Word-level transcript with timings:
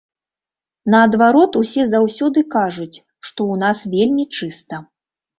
Наадварот 0.93 1.57
усе 1.59 1.83
заўсёды 1.93 2.43
кажуць, 2.55 2.97
што 3.27 3.39
ў 3.57 3.65
нас 3.65 3.83
вельмі 3.93 4.25
чыста. 4.39 4.81